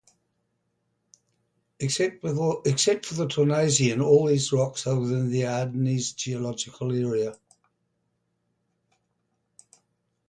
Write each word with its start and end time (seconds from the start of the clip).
Except 1.79 2.21
for 2.21 2.31
the 2.33 3.27
Tournaisian, 3.27 4.01
all 4.03 4.25
these 4.25 4.51
rocks 4.51 4.87
are 4.87 4.99
within 4.99 5.29
the 5.29 5.45
Ardennes 5.45 6.13
geological 6.13 6.91
area. 6.91 7.35